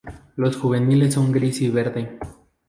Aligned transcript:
Los 0.35 0.57
juveniles 0.57 1.13
son 1.13 1.31
gris 1.31 1.61
y 1.61 1.69
verde. 1.69 2.17